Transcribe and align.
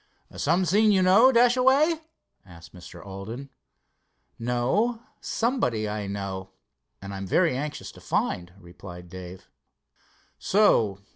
"Some 0.35 0.65
scene 0.65 0.91
you 0.91 1.03
know, 1.03 1.31
Dashaway?" 1.31 1.99
asked 2.43 2.73
Mr. 2.73 3.05
Alden. 3.05 3.51
"No, 4.39 5.03
somebody 5.19 5.87
I 5.87 6.07
know 6.07 6.49
and 7.03 7.13
am 7.13 7.27
very 7.27 7.55
anxious 7.55 7.91
to 7.91 8.01
find," 8.01 8.51
replied 8.57 9.09
Dave. 9.09 9.47
"So? 10.39 11.01